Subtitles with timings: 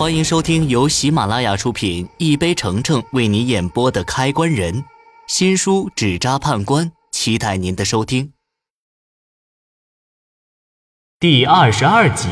[0.00, 4.72] 欢迎收听由喜马拉雅出品、一杯橙橙为你演播的《开关人》
[5.26, 8.32] 新书《纸扎判官》，期待您的收听。
[11.18, 12.28] 第二十二集，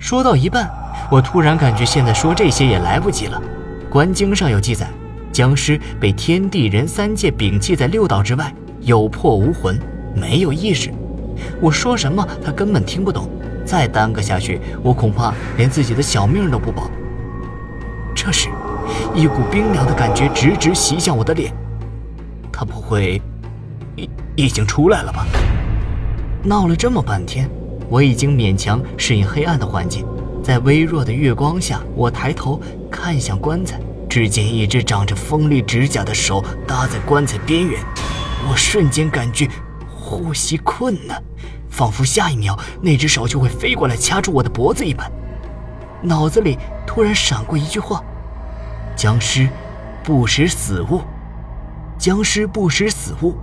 [0.00, 0.68] 说到一半，
[1.12, 3.40] 我突然感觉现在说这些也来不及了。
[3.88, 4.90] 官经上有记载，
[5.30, 9.80] 僵尸被天地人三界摒弃在六道之外，有魄无魂，
[10.12, 10.92] 没有意识。
[11.60, 13.30] 我说什么，他根本听不懂。
[13.66, 16.88] 再耽搁下去，我恐怕连自己的小命都不保。
[18.14, 18.48] 这时，
[19.14, 21.52] 一股冰凉的感觉直直袭向我的脸。
[22.52, 23.20] 他不会
[23.96, 25.26] 已已经出来了吧？
[26.42, 27.50] 闹了这么半天，
[27.90, 30.06] 我已经勉强适应黑暗的环境。
[30.42, 37.82] 在微弱的月光下，我抬头看向棺材，只见一只长着锋利指甲的手搭在棺材边缘。
[38.48, 39.48] 我瞬间感觉
[39.92, 41.20] 呼吸困难。
[41.76, 45.12] 仿佛下一秒那只手就会飞过来掐住我的脖子一般，
[46.00, 48.02] 脑子里突然闪过一句话
[48.96, 49.46] ：“僵尸
[50.02, 51.02] 不食死物，
[51.98, 53.34] 僵尸不食死物，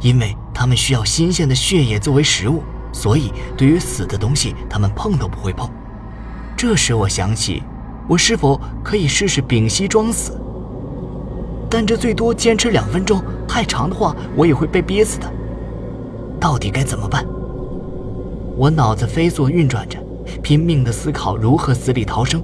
[0.00, 2.62] 因为他们需要新鲜的血液作为食物，
[2.94, 5.70] 所以对于死的东西，他们碰都不会碰。”
[6.56, 7.62] 这时我想起，
[8.08, 10.40] 我是否可以试试屏息装死？
[11.68, 15.30] 但这最多坚持两分钟，太长的话我也会被憋死的。
[16.40, 17.22] 到底该怎么办？
[18.56, 19.98] 我脑子飞速运转着，
[20.42, 22.42] 拼命地思考如何死里逃生。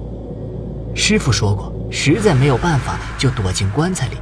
[0.95, 4.17] 师傅说过，实在没有办法就躲进棺材里。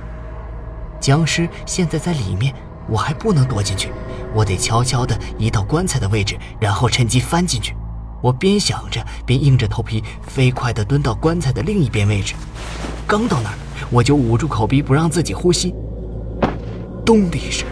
[1.00, 2.54] 僵尸现在在里面，
[2.90, 3.90] 我还不能躲进去，
[4.34, 7.74] 我得悄悄地移到棺材的位置，然后趁机翻进去。
[8.22, 12.34] 我边想着，边硬着头皮飞快地蹲到棺材的另一边位置。
[13.06, 13.56] 刚到那儿，
[13.90, 15.74] 我就捂住口鼻不让自己呼吸。
[17.06, 17.66] 咚的一声，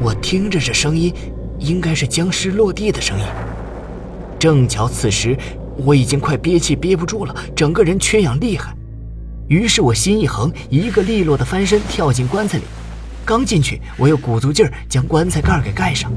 [0.00, 1.12] 我听着这声音，
[1.58, 3.24] 应该是僵尸落地的声音。
[4.38, 5.36] 正巧此时，
[5.76, 8.76] 我已经快憋气憋不住了，整个人缺氧厉害。
[9.48, 12.64] 于是我心一横，一个利落的翻身跳进棺材里。
[13.24, 16.12] 刚进去，我又鼓足劲儿将棺材盖给盖上。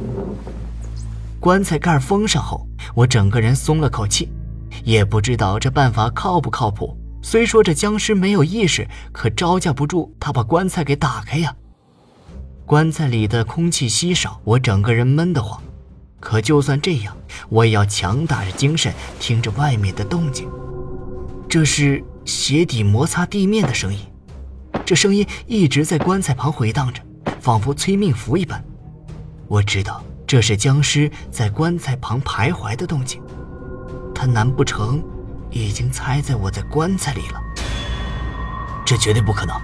[1.39, 4.29] 棺材盖封上后，我整个人松了口气。
[4.83, 6.95] 也不知道这办法靠不靠谱。
[7.21, 11.53] 虽说这僵尸没有意识，可招架不住他把棺材给打开呀。
[12.65, 15.61] 棺材里的空气稀少，我整个人闷得慌。
[16.19, 17.15] 可就算这样，
[17.49, 20.49] 我也要强打着精神听着外面的动静。
[21.47, 23.99] 这是鞋底摩擦地面的声音，
[24.85, 27.01] 这声音一直在棺材旁回荡着，
[27.39, 28.63] 仿佛催命符一般。
[29.47, 33.21] 我知道这是僵尸在棺材旁徘徊的动静，
[34.13, 35.03] 他难不成
[35.49, 37.41] 已经猜在我在棺材里了？
[38.85, 39.55] 这绝对不可能，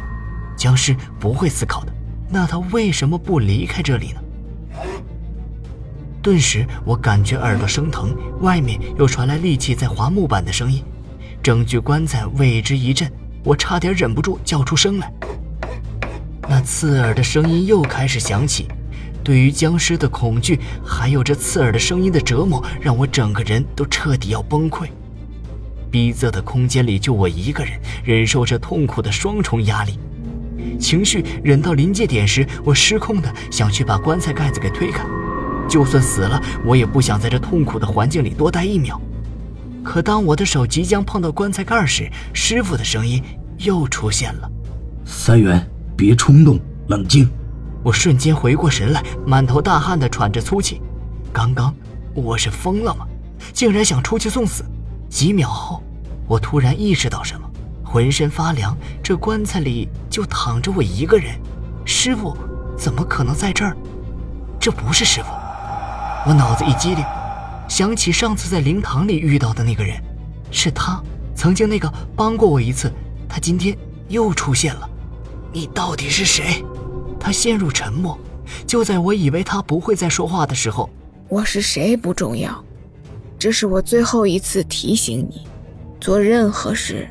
[0.56, 1.94] 僵尸不会思考的。
[2.30, 4.22] 那他为什么不离开这里呢？
[6.26, 10.84] 顿时，我感觉耳朵生疼，外面又传来利器在划木板的声音，
[11.44, 13.08] 整具棺材为之一震，
[13.44, 15.14] 我差点忍不住叫出声来。
[16.50, 18.68] 那刺耳的声音又开始响起，
[19.24, 24.88] 对于僵尸的恐惧，还有这刺耳的声音的折磨，让我整个人都彻底要崩溃。
[25.92, 30.00] 逼仄的空间里，就我一个人忍受着痛苦的双重压力，
[30.80, 35.06] 情绪忍到临界点时，我失控的想去把棺材盖子给推开。
[35.68, 39.00] 就算死了，我也不想在这痛苦的环境里多待一秒。
[39.84, 43.22] 可当我的手即将碰到棺材盖时，师傅的声音
[43.60, 44.50] 又出现了
[45.06, 47.30] ：“三元，别冲动，冷静。”
[47.84, 50.82] 我瞬间回过神来，满头大汗的喘着粗气。
[51.32, 51.72] 刚刚
[52.16, 53.06] 我是疯了吗？
[53.54, 54.64] 竟然想出去送死！
[55.08, 55.84] 几秒后，
[56.28, 57.48] 我突然意识到什么，
[57.84, 58.76] 浑身发凉。
[59.04, 61.36] 这棺材里就躺着我一个人，
[61.86, 62.36] 师傅
[62.76, 63.78] 怎么可能在这儿？
[64.60, 65.28] 这不是师傅。
[66.28, 67.06] 我脑子一激灵，
[67.68, 69.96] 想起上次在灵堂里遇到的那个人，
[70.50, 71.00] 是他，
[71.36, 72.92] 曾经那个帮过我一次。
[73.30, 73.78] 他今天
[74.08, 74.90] 又出现了，
[75.54, 76.66] 你到底是谁？
[77.20, 78.18] 他陷入沉默。
[78.66, 80.90] 就在我以为他不会再说话的时候，
[81.30, 82.64] 我是谁不重要，
[83.38, 85.46] 这是我最后一次提醒你，
[86.02, 87.08] 做任何事，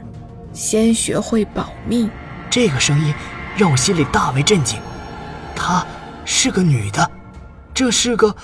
[0.53, 2.11] 先学会保密。
[2.51, 3.15] 这个声音
[3.57, 4.77] 让我心里大为震惊，
[5.55, 5.87] 她
[6.25, 7.09] 是个女的，
[7.73, 8.35] 这是个。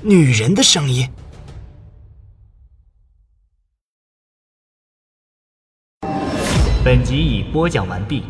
[0.00, 1.10] 女人的声音。
[6.84, 8.22] 本集已播讲完毕。